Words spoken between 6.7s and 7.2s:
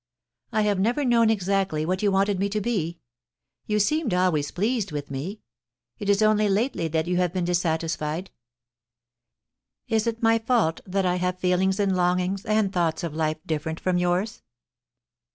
that you